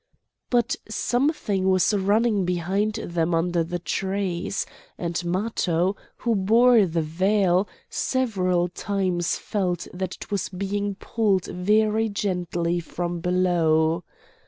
But 0.49 0.77
something 0.89 1.69
was 1.69 1.93
running 1.93 2.43
behind 2.43 2.95
them 2.95 3.35
under 3.35 3.63
the 3.63 3.77
trees; 3.77 4.65
and 4.97 5.23
Matho, 5.23 5.95
who 6.17 6.33
bore 6.35 6.87
the 6.87 7.03
veil, 7.03 7.69
several 7.87 8.67
times 8.69 9.35
felt 9.37 9.87
that 9.93 10.15
it 10.15 10.31
was 10.31 10.49
being 10.49 10.95
pulled 10.95 11.45
very 11.45 12.09
gently 12.09 12.79
from 12.79 13.19
below. 13.19 14.03